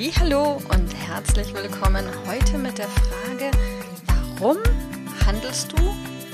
Hallo 0.00 0.62
und 0.68 0.94
herzlich 0.94 1.52
willkommen 1.52 2.06
heute 2.24 2.56
mit 2.56 2.78
der 2.78 2.86
Frage, 2.86 3.50
warum 4.38 4.56
handelst 5.26 5.72
du 5.72 5.76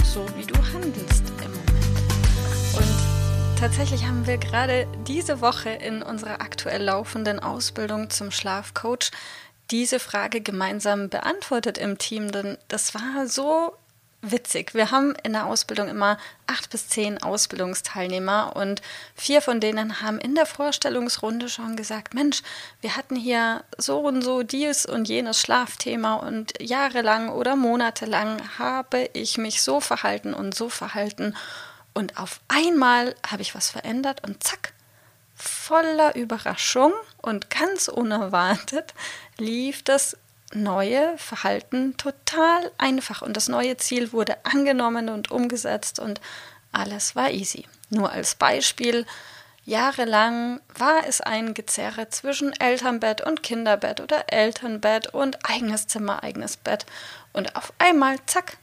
so, 0.04 0.27
wie 0.37 0.45
du 0.45 0.54
handelst 0.54 1.24
im 1.42 1.50
Moment? 1.50 2.77
Und 2.77 3.59
tatsächlich 3.59 4.04
haben 4.04 4.27
wir 4.27 4.37
gerade 4.37 4.87
diese 5.06 5.40
Woche 5.40 5.70
in 5.70 6.02
unserer 6.02 6.42
aktuell 6.42 6.82
laufenden 6.82 7.40
Ausbildung 7.40 8.10
zum 8.10 8.30
Schlafcoach 8.30 9.10
diese 9.70 9.98
Frage 9.98 10.42
gemeinsam 10.42 11.09
beantwortet 11.09 11.78
im 11.78 11.96
Team, 11.96 12.32
denn 12.32 12.59
das 12.68 12.95
war 12.95 13.26
so 13.26 13.73
witzig. 14.30 14.74
Wir 14.74 14.91
haben 14.91 15.15
in 15.23 15.32
der 15.32 15.46
Ausbildung 15.46 15.88
immer 15.88 16.18
acht 16.46 16.71
bis 16.71 16.88
zehn 16.88 17.23
Ausbildungsteilnehmer 17.23 18.54
und 18.57 18.82
vier 19.15 19.43
von 19.43 19.60
denen 19.60 20.01
haben 20.01 20.18
in 20.18 20.35
der 20.35 20.46
Vorstellungsrunde 20.46 21.48
schon 21.48 21.76
gesagt, 21.76 22.15
Mensch, 22.15 22.43
wir 22.80 22.96
hatten 22.96 23.16
hier 23.16 23.65
so 23.79 24.01
und 24.01 24.23
so 24.23 24.43
dies 24.43 24.87
und 24.87 25.09
jenes 25.09 25.40
Schlafthema 25.40 26.15
und 26.15 26.52
jahrelang 26.60 27.29
oder 27.29 27.57
monatelang 27.57 28.40
habe 28.59 29.10
ich 29.13 29.38
mich 29.38 29.63
so 29.63 29.80
verhalten 29.80 30.35
und 30.35 30.54
so 30.54 30.68
verhalten 30.68 31.35
und 31.95 32.18
auf 32.18 32.41
einmal 32.48 33.15
habe 33.26 33.43
ich 33.43 33.54
was 33.54 33.70
verändert 33.70 34.23
und 34.26 34.43
zack, 34.43 34.73
voller 35.35 36.15
Überraschung 36.15 36.93
und 37.23 37.51
ganz 37.51 37.88
unerwartet 37.88 38.95
lief 39.38 39.82
das 39.82 40.16
neue 40.52 41.16
Verhalten 41.18 41.96
total 41.96 42.70
einfach 42.78 43.23
und 43.23 43.37
das 43.37 43.48
neue 43.48 43.76
Ziel 43.76 44.12
wurde 44.12 44.45
angenommen 44.45 45.09
und 45.09 45.30
umgesetzt 45.30 45.98
und 45.98 46.20
alles 46.73 47.16
war 47.16 47.30
easy. 47.30 47.66
Nur 47.90 48.10
als 48.10 48.34
Beispiel, 48.34 49.06
jahrelang 49.64 50.60
war 50.76 51.06
es 51.06 51.20
ein 51.20 51.54
Gezerre 51.54 52.09
zwischen 52.10 52.52
Elternbett 52.52 53.20
und 53.20 53.42
Kinderbett 53.42 54.01
oder 54.01 54.32
Elternbett 54.32 55.09
und 55.14 55.38
eigenes 55.48 55.86
Zimmer, 55.86 56.23
eigenes 56.23 56.56
Bett 56.56 56.86
und 57.32 57.56
auf 57.56 57.73
einmal, 57.79 58.18
zack, 58.26 58.58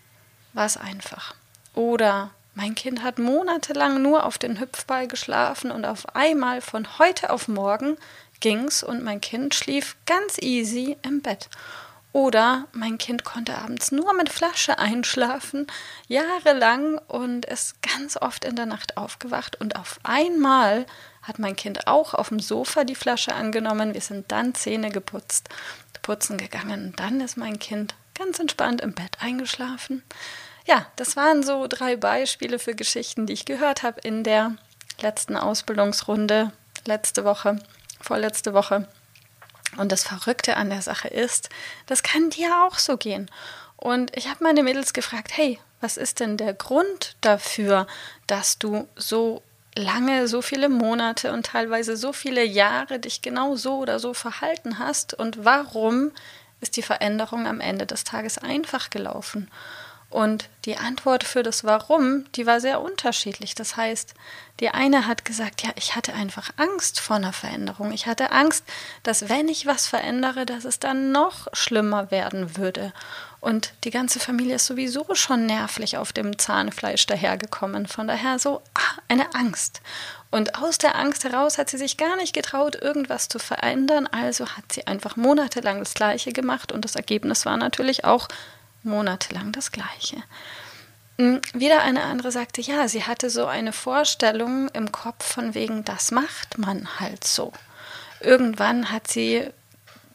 war 0.53 0.66
es 0.66 0.77
einfach. 0.77 1.35
Oder 1.73 2.31
mein 2.53 2.75
Kind 2.75 3.01
hat 3.03 3.17
monatelang 3.17 4.01
nur 4.01 4.25
auf 4.25 4.38
den 4.38 4.59
Hüpfball 4.59 5.07
geschlafen 5.07 5.71
und 5.71 5.85
auf 5.85 6.16
einmal 6.16 6.61
von 6.61 6.99
heute 6.99 7.29
auf 7.29 7.47
morgen 7.47 7.97
ging's 8.42 8.84
und 8.84 9.03
mein 9.03 9.22
Kind 9.22 9.56
schlief 9.56 9.95
ganz 10.06 10.38
easy 10.39 10.97
im 11.03 11.22
Bett. 11.22 11.50
Oder 12.14 12.67
mein 12.73 12.97
Kind 12.97 13.23
konnte 13.23 13.58
abends 13.58 13.94
nur 13.94 14.14
mit 14.14 14.28
Flasche 14.28 14.78
einschlafen, 14.78 15.67
jahrelang 16.08 16.97
und 17.08 17.45
ist 17.45 17.81
ganz 17.81 18.17
oft 18.17 18.44
in 18.44 18.58
der 18.58 18.66
Nacht 18.66 18.97
aufgewacht 18.97 19.62
und 19.62 19.78
auf 19.78 20.00
einmal 20.03 20.85
hat 21.22 21.40
mein 21.40 21.56
Kind 21.56 21.88
auch 21.88 22.13
auf 22.13 22.30
dem 22.30 22.41
Sofa 22.41 22.84
die 22.84 22.96
Flasche 22.96 23.34
angenommen. 23.34 23.94
Wir 23.94 24.01
sind 24.01 24.30
dann 24.31 24.56
Zähne 24.56 24.90
geputzt, 24.90 25.47
putzen 26.01 26.38
gegangen 26.38 26.88
und 26.88 27.00
dann 27.00 27.22
ist 27.22 27.38
mein 27.38 27.59
Kind 27.59 27.96
ganz 28.13 28.40
entspannt 28.40 28.81
im 28.81 28.94
Bett 28.94 29.18
eingeschlafen. 29.22 30.03
Ja, 30.66 30.85
das 30.97 31.16
waren 31.16 31.44
so 31.44 31.68
drei 31.68 31.96
Beispiele 31.96 32.59
für 32.59 32.75
Geschichten, 32.75 33.25
die 33.25 33.34
ich 33.34 33.46
gehört 33.46 33.84
habe 33.84 34.01
in 34.01 34.24
der 34.24 34.56
letzten 35.00 35.38
Ausbildungsrunde 35.38 36.51
letzte 36.85 37.24
Woche, 37.24 37.59
vorletzte 38.01 38.53
Woche. 38.53 38.88
Und 39.78 39.91
das 39.91 40.03
Verrückte 40.03 40.57
an 40.57 40.69
der 40.69 40.81
Sache 40.81 41.07
ist, 41.07 41.50
das 41.85 42.03
kann 42.03 42.29
dir 42.29 42.63
auch 42.63 42.78
so 42.78 42.97
gehen. 42.97 43.29
Und 43.78 44.16
ich 44.16 44.28
habe 44.28 44.44
meine 44.44 44.63
Mädels 44.63 44.94
gefragt, 44.94 45.31
hey, 45.35 45.59
was 45.79 45.97
ist 45.97 46.19
denn 46.19 46.38
der 46.38 46.53
Grund 46.53 47.16
dafür, 47.22 47.88
dass 48.28 48.59
du 48.59 48.88
so 48.95 49.41
lange, 49.75 50.28
so 50.28 50.41
viele 50.41 50.69
Monate 50.69 51.31
und 51.31 51.45
teilweise 51.45 51.95
so 51.97 52.13
viele 52.13 52.44
Jahre 52.44 53.00
dich 53.00 53.22
genau 53.22 53.56
so 53.56 53.78
oder 53.78 54.00
so 54.00 54.13
verhalten 54.13 54.79
hast 54.79 55.13
und 55.13 55.45
warum 55.45 56.12
ist 56.59 56.78
die 56.78 56.83
Veränderung 56.83 57.47
am 57.47 57.59
Ende 57.62 57.85
des 57.85 58.03
Tages 58.03 58.38
einfach 58.38 58.89
gelaufen? 58.89 59.50
Und 60.11 60.49
die 60.66 60.75
Antwort 60.75 61.23
für 61.23 61.41
das 61.41 61.63
Warum, 61.63 62.25
die 62.35 62.45
war 62.45 62.59
sehr 62.59 62.81
unterschiedlich. 62.81 63.55
Das 63.55 63.77
heißt, 63.77 64.13
die 64.59 64.69
eine 64.69 65.07
hat 65.07 65.23
gesagt, 65.23 65.63
ja, 65.63 65.69
ich 65.75 65.95
hatte 65.95 66.13
einfach 66.13 66.51
Angst 66.57 66.99
vor 66.99 67.16
einer 67.16 67.31
Veränderung. 67.31 67.94
Ich 67.94 68.07
hatte 68.07 68.31
Angst, 68.31 68.66
dass 69.03 69.29
wenn 69.29 69.47
ich 69.47 69.66
was 69.66 69.88
verändere, 69.88 70.45
dass 70.45 70.66
es 70.66 70.79
dann 70.79 71.13
noch 71.13 71.47
schlimmer 71.53 72.11
werden 72.11 72.57
würde. 72.57 72.91
Und 73.39 73.73
die 73.85 73.89
ganze 73.89 74.19
Familie 74.19 74.55
ist 74.55 74.66
sowieso 74.66 75.16
schon 75.16 75.45
nervlich 75.45 75.97
auf 75.97 76.11
dem 76.11 76.38
Zahnfleisch 76.38 77.07
dahergekommen. 77.07 77.88
Von 77.88 78.07
daher 78.07 78.38
so 78.38 78.61
ah, 78.73 79.00
eine 79.07 79.33
Angst. 79.33 79.81
Und 80.29 80.55
aus 80.55 80.77
der 80.77 80.95
Angst 80.95 81.23
heraus 81.23 81.57
hat 81.57 81.69
sie 81.69 81.77
sich 81.77 81.95
gar 81.95 82.17
nicht 82.17 82.33
getraut, 82.33 82.75
irgendwas 82.75 83.29
zu 83.29 83.39
verändern. 83.39 84.07
Also 84.07 84.45
hat 84.45 84.73
sie 84.73 84.88
einfach 84.88 85.16
monatelang 85.16 85.79
das 85.79 85.94
Gleiche 85.94 86.33
gemacht. 86.33 86.73
Und 86.73 86.83
das 86.83 86.97
Ergebnis 86.97 87.45
war 87.45 87.55
natürlich 87.55 88.03
auch 88.03 88.27
monatelang 88.84 89.52
das 89.52 89.72
Gleiche. 89.72 90.18
Hm, 91.18 91.42
wieder 91.53 91.81
eine 91.81 92.03
andere 92.03 92.31
sagte, 92.31 92.62
ja, 92.62 92.88
sie 92.88 93.03
hatte 93.03 93.30
so 93.30 93.46
eine 93.46 93.74
Vorstellung 93.74 94.69
im 94.69 94.92
Kopf 94.92 95.24
von 95.24 95.53
wegen, 95.53 95.84
das 95.86 96.12
macht 96.12 96.58
man 96.58 97.00
halt 97.00 97.24
so. 97.24 97.53
Irgendwann 98.19 98.92
hat 98.92 99.08
sie, 99.08 99.47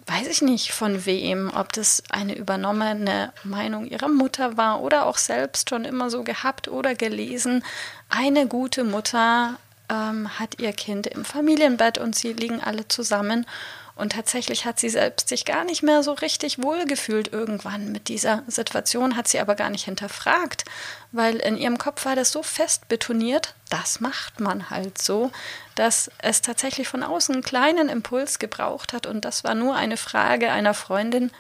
weiß 0.06 0.27
ich 0.27 0.43
nicht 0.43 0.72
von 0.72 1.06
wem, 1.06 1.53
ob 1.54 1.72
das 1.72 2.03
eine 2.10 2.37
übernommene 2.37 3.32
Meinung 3.44 3.87
ihrer 3.87 4.09
Mutter 4.09 4.56
war 4.56 4.81
oder 4.81 5.06
auch 5.06 5.19
selbst 5.19 5.71
schon 5.71 5.84
immer 5.84 6.10
so 6.10 6.25
gehabt 6.25 6.69
oder 6.69 6.94
gelesen, 6.94 7.65
eine 8.09 8.47
gute 8.47 8.84
Mutter 8.84 9.59
ähm, 9.88 10.38
hat 10.38 10.60
ihr 10.60 10.72
Kind 10.72 11.06
im 11.06 11.25
Familienbett 11.25 11.98
und 11.98 12.16
sie 12.16 12.33
liegen 12.33 12.60
alle 12.60 12.88
zusammen 12.88 13.47
und 13.96 14.12
tatsächlich 14.12 14.66
hat 14.66 14.78
sie 14.78 14.90
selbst 14.90 15.28
sich 15.28 15.46
gar 15.46 15.64
nicht 15.64 15.82
mehr 15.82 16.02
so 16.02 16.12
richtig 16.12 16.62
wohlgefühlt 16.62 17.32
irgendwann 17.32 17.90
mit 17.90 18.08
dieser 18.08 18.42
Situation, 18.46 19.16
hat 19.16 19.26
sie 19.26 19.40
aber 19.40 19.54
gar 19.54 19.70
nicht 19.70 19.86
hinterfragt, 19.86 20.66
weil 21.12 21.36
in 21.36 21.56
ihrem 21.56 21.78
Kopf 21.78 22.04
war 22.04 22.14
das 22.14 22.30
so 22.30 22.42
fest 22.42 22.88
betoniert, 22.88 23.54
das 23.70 24.00
macht 24.00 24.38
man 24.38 24.68
halt 24.68 25.00
so, 25.00 25.32
dass 25.74 26.10
es 26.18 26.42
tatsächlich 26.42 26.86
von 26.86 27.02
außen 27.02 27.34
einen 27.34 27.42
kleinen 27.42 27.88
Impuls 27.88 28.38
gebraucht 28.38 28.92
hat 28.92 29.06
und 29.06 29.24
das 29.24 29.44
war 29.44 29.54
nur 29.54 29.74
eine 29.74 29.96
Frage 29.96 30.52
einer 30.52 30.74
Freundin, 30.74 31.30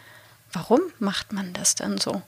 warum 0.52 0.80
macht 0.98 1.32
man 1.32 1.52
das 1.52 1.74
denn 1.74 1.98
so? 1.98 2.22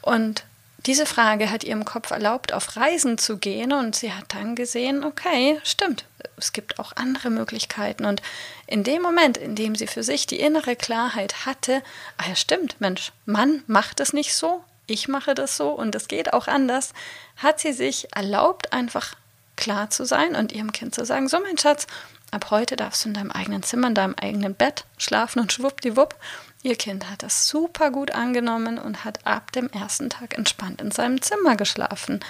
Und 0.00 0.44
diese 0.86 1.06
Frage 1.06 1.50
hat 1.50 1.64
ihrem 1.64 1.84
Kopf 1.84 2.10
erlaubt, 2.10 2.52
auf 2.52 2.76
Reisen 2.76 3.16
zu 3.16 3.38
gehen 3.38 3.72
und 3.72 3.94
sie 3.94 4.12
hat 4.12 4.34
dann 4.34 4.56
gesehen, 4.56 5.04
okay, 5.04 5.60
stimmt, 5.62 6.04
es 6.36 6.52
gibt 6.52 6.78
auch 6.78 6.92
andere 6.96 7.30
Möglichkeiten. 7.30 8.04
Und 8.04 8.20
in 8.66 8.82
dem 8.82 9.00
Moment, 9.00 9.36
in 9.36 9.54
dem 9.54 9.76
sie 9.76 9.86
für 9.86 10.02
sich 10.02 10.26
die 10.26 10.40
innere 10.40 10.74
Klarheit 10.74 11.46
hatte, 11.46 11.82
ah 12.18 12.28
ja, 12.28 12.34
stimmt, 12.34 12.80
Mensch, 12.80 13.12
Mann 13.26 13.62
macht 13.66 14.00
es 14.00 14.12
nicht 14.12 14.34
so, 14.34 14.64
ich 14.86 15.06
mache 15.06 15.34
das 15.34 15.56
so 15.56 15.70
und 15.70 15.94
es 15.94 16.08
geht 16.08 16.32
auch 16.32 16.48
anders, 16.48 16.92
hat 17.36 17.60
sie 17.60 17.72
sich 17.72 18.08
erlaubt, 18.14 18.72
einfach 18.72 19.14
klar 19.56 19.90
zu 19.90 20.04
sein 20.04 20.34
und 20.34 20.50
ihrem 20.50 20.72
Kind 20.72 20.94
zu 20.94 21.04
sagen, 21.04 21.28
so 21.28 21.38
mein 21.38 21.58
Schatz, 21.58 21.86
ab 22.32 22.50
heute 22.50 22.74
darfst 22.74 23.04
du 23.04 23.08
in 23.08 23.14
deinem 23.14 23.30
eigenen 23.30 23.62
Zimmer, 23.62 23.86
in 23.88 23.94
deinem 23.94 24.16
eigenen 24.20 24.54
Bett 24.54 24.84
schlafen 24.98 25.38
und 25.38 25.52
schwuppdiwupp 25.52 26.16
Ihr 26.64 26.76
Kind 26.76 27.10
hat 27.10 27.24
das 27.24 27.48
super 27.48 27.90
gut 27.90 28.12
angenommen 28.12 28.78
und 28.78 29.04
hat 29.04 29.26
ab 29.26 29.50
dem 29.50 29.68
ersten 29.70 30.10
Tag 30.10 30.38
entspannt 30.38 30.80
in 30.80 30.92
seinem 30.92 31.20
Zimmer 31.20 31.56
geschlafen. 31.56 32.20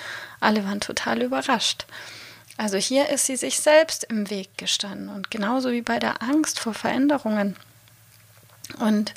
Alle 0.40 0.64
waren 0.64 0.81
total 0.81 1.20
überrascht. 1.20 1.84
Also 2.56 2.78
hier 2.78 3.10
ist 3.10 3.26
sie 3.26 3.37
sich 3.37 3.60
selbst 3.60 4.04
im 4.04 4.31
Weg 4.31 4.56
gestanden 4.56 5.10
und 5.10 5.31
genauso 5.31 5.70
wie 5.70 5.82
bei 5.82 5.99
der 5.99 6.22
Angst 6.22 6.60
vor 6.60 6.72
Veränderungen. 6.72 7.56
Und 8.78 9.12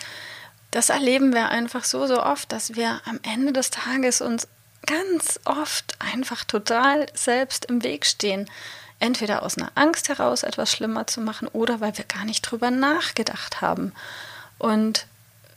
das 0.72 0.90
erleben 0.90 1.34
wir 1.34 1.48
einfach 1.48 1.86
so, 1.86 2.08
so 2.08 2.22
oft, 2.22 2.52
dass 2.52 2.76
wir 2.76 3.00
am 3.06 3.20
Ende 3.24 3.54
des 3.54 3.70
Tages 3.70 4.20
uns 4.20 4.50
ganz 4.86 5.40
oft 5.46 5.96
einfach 6.00 6.44
total 6.44 7.06
selbst 7.14 7.66
im 7.66 7.84
Weg 7.84 8.06
stehen. 8.06 8.50
Entweder 9.00 9.44
aus 9.44 9.58
einer 9.58 9.72
Angst 9.76 10.10
heraus 10.10 10.44
etwas 10.44 10.72
schlimmer 10.72 11.08
zu 11.08 11.22
machen 11.22 11.48
oder 11.50 11.82
weil 11.82 11.98
wir 11.98 12.06
gar 12.06 12.26
nicht 12.26 12.42
drüber 12.42 12.72
nachgedacht 12.72 13.62
haben. 13.62 13.94
Und 14.58 15.06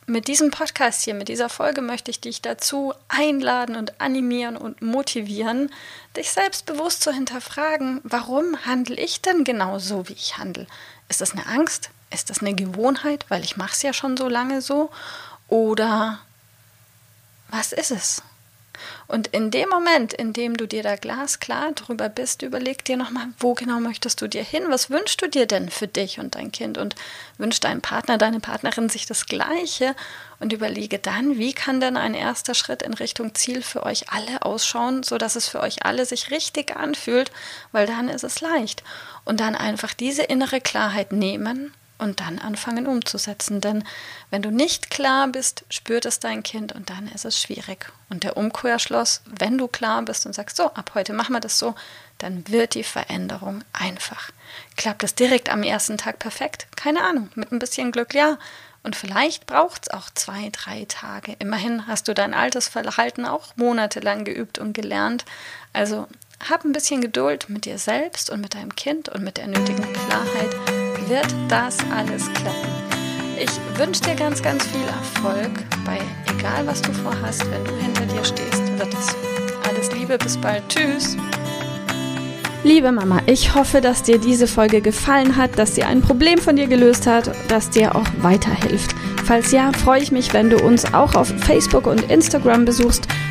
mit 0.06 0.26
diesem 0.26 0.50
Podcast 0.50 1.02
hier, 1.02 1.14
mit 1.14 1.28
dieser 1.28 1.50
Folge 1.50 1.82
möchte 1.82 2.10
ich 2.10 2.20
dich 2.20 2.40
dazu 2.40 2.94
einladen 3.08 3.76
und 3.76 4.00
animieren 4.00 4.56
und 4.56 4.80
motivieren, 4.80 5.70
dich 6.16 6.30
selbstbewusst 6.30 7.02
zu 7.02 7.12
hinterfragen, 7.12 8.00
warum 8.04 8.64
handle 8.64 8.96
ich 8.96 9.20
denn 9.20 9.44
genau 9.44 9.78
so, 9.78 10.08
wie 10.08 10.14
ich 10.14 10.38
handle? 10.38 10.66
Ist 11.10 11.20
das 11.20 11.32
eine 11.32 11.46
Angst? 11.46 11.90
Ist 12.10 12.30
das 12.30 12.40
eine 12.40 12.54
Gewohnheit, 12.54 13.26
weil 13.28 13.44
ich 13.44 13.58
mache 13.58 13.72
es 13.72 13.82
ja 13.82 13.92
schon 13.92 14.16
so 14.16 14.28
lange 14.28 14.62
so? 14.62 14.90
Oder 15.48 16.20
was 17.50 17.72
ist 17.72 17.90
es? 17.90 18.22
Und 19.06 19.28
in 19.28 19.50
dem 19.50 19.68
Moment, 19.68 20.12
in 20.12 20.32
dem 20.32 20.56
du 20.56 20.66
dir 20.66 20.82
da 20.82 20.96
glasklar 20.96 21.72
drüber 21.72 22.08
bist, 22.08 22.42
überleg 22.42 22.84
dir 22.84 22.96
nochmal, 22.96 23.28
wo 23.38 23.54
genau 23.54 23.80
möchtest 23.80 24.20
du 24.20 24.28
dir 24.28 24.42
hin? 24.42 24.64
Was 24.68 24.90
wünschst 24.90 25.22
du 25.22 25.28
dir 25.28 25.46
denn 25.46 25.68
für 25.68 25.86
dich 25.86 26.18
und 26.18 26.34
dein 26.34 26.52
Kind? 26.52 26.78
Und 26.78 26.94
wünscht 27.36 27.64
dein 27.64 27.80
Partner, 27.80 28.18
deine 28.18 28.40
Partnerin 28.40 28.88
sich 28.88 29.06
das 29.06 29.26
Gleiche? 29.26 29.94
Und 30.40 30.52
überlege 30.52 30.98
dann, 30.98 31.38
wie 31.38 31.52
kann 31.52 31.80
denn 31.80 31.96
ein 31.96 32.14
erster 32.14 32.54
Schritt 32.54 32.82
in 32.82 32.94
Richtung 32.94 33.34
Ziel 33.34 33.62
für 33.62 33.82
euch 33.82 34.10
alle 34.10 34.42
ausschauen, 34.42 35.02
sodass 35.02 35.36
es 35.36 35.48
für 35.48 35.60
euch 35.60 35.84
alle 35.84 36.06
sich 36.06 36.30
richtig 36.30 36.76
anfühlt, 36.76 37.32
weil 37.72 37.86
dann 37.86 38.08
ist 38.08 38.24
es 38.24 38.40
leicht. 38.40 38.84
Und 39.24 39.40
dann 39.40 39.54
einfach 39.54 39.94
diese 39.94 40.22
innere 40.22 40.60
Klarheit 40.60 41.12
nehmen 41.12 41.72
und 41.98 42.20
dann 42.20 42.38
anfangen 42.38 42.86
umzusetzen. 42.86 43.60
Denn 43.60 43.84
wenn 44.30 44.42
du 44.42 44.50
nicht 44.50 44.90
klar 44.90 45.28
bist, 45.28 45.64
spürt 45.68 46.06
es 46.06 46.20
dein 46.20 46.42
Kind 46.42 46.72
und 46.72 46.90
dann 46.90 47.08
ist 47.08 47.24
es 47.24 47.40
schwierig. 47.40 47.92
Und 48.08 48.24
der 48.24 48.36
Umkehrschluss, 48.36 49.22
wenn 49.26 49.58
du 49.58 49.68
klar 49.68 50.02
bist 50.02 50.24
und 50.24 50.32
sagst, 50.32 50.56
so, 50.56 50.72
ab 50.72 50.92
heute 50.94 51.12
machen 51.12 51.34
wir 51.34 51.40
das 51.40 51.58
so, 51.58 51.74
dann 52.18 52.48
wird 52.48 52.74
die 52.74 52.84
Veränderung 52.84 53.62
einfach. 53.72 54.30
Klappt 54.76 55.04
es 55.04 55.14
direkt 55.14 55.50
am 55.50 55.62
ersten 55.62 55.98
Tag 55.98 56.18
perfekt? 56.18 56.66
Keine 56.76 57.02
Ahnung, 57.02 57.30
mit 57.34 57.52
ein 57.52 57.58
bisschen 57.58 57.92
Glück 57.92 58.14
ja. 58.14 58.38
Und 58.82 58.96
vielleicht 58.96 59.46
braucht 59.46 59.82
es 59.82 59.90
auch 59.90 60.08
zwei, 60.14 60.50
drei 60.52 60.86
Tage. 60.88 61.36
Immerhin 61.40 61.86
hast 61.86 62.08
du 62.08 62.14
dein 62.14 62.32
altes 62.32 62.68
Verhalten 62.68 63.26
auch 63.26 63.56
monatelang 63.56 64.24
geübt 64.24 64.58
und 64.58 64.72
gelernt. 64.72 65.24
Also 65.72 66.06
hab 66.48 66.64
ein 66.64 66.72
bisschen 66.72 67.00
Geduld 67.00 67.48
mit 67.48 67.64
dir 67.64 67.78
selbst 67.78 68.30
und 68.30 68.40
mit 68.40 68.54
deinem 68.54 68.74
Kind 68.74 69.08
und 69.08 69.22
mit 69.22 69.36
der 69.36 69.48
nötigen 69.48 69.92
Klarheit 69.92 70.77
wird 71.08 71.34
das 71.48 71.76
alles 71.94 72.32
klappen. 72.34 72.68
Ich 73.40 73.50
wünsche 73.78 74.02
dir 74.02 74.14
ganz, 74.14 74.42
ganz 74.42 74.66
viel 74.66 74.82
Erfolg 74.82 75.50
bei 75.84 76.00
egal 76.38 76.66
was 76.66 76.82
du 76.82 76.92
vorhast, 76.92 77.44
wenn 77.50 77.64
du 77.64 77.74
hinter 77.76 78.06
dir 78.06 78.24
stehst, 78.24 78.62
wird 78.78 78.94
es. 78.94 79.16
Alles 79.68 79.92
Liebe, 79.92 80.18
bis 80.18 80.36
bald. 80.36 80.62
Tschüss. 80.68 81.16
Liebe 82.64 82.92
Mama, 82.92 83.20
ich 83.26 83.54
hoffe, 83.54 83.80
dass 83.80 84.02
dir 84.02 84.18
diese 84.18 84.46
Folge 84.46 84.80
gefallen 84.80 85.36
hat, 85.36 85.58
dass 85.58 85.74
sie 85.74 85.84
ein 85.84 86.00
Problem 86.00 86.38
von 86.38 86.56
dir 86.56 86.66
gelöst 86.66 87.06
hat, 87.06 87.30
dass 87.48 87.70
dir 87.70 87.94
auch 87.94 88.06
weiterhilft. 88.20 88.94
Falls 89.24 89.52
ja, 89.52 89.72
freue 89.72 90.02
ich 90.02 90.10
mich, 90.10 90.32
wenn 90.32 90.50
du 90.50 90.58
uns 90.58 90.92
auch 90.92 91.14
auf 91.14 91.28
Facebook 91.40 91.86
und 91.86 92.10
Instagram 92.10 92.64
besuchst. 92.64 93.06